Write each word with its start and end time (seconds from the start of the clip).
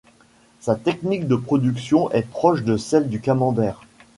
Sa 0.61 0.73
technique 0.75 1.27
de 1.27 1.35
production 1.35 2.09
est 2.09 2.27
proche 2.27 2.63
de 2.63 2.75
celle 2.75 3.07
du 3.07 3.21
camembert. 3.21 3.81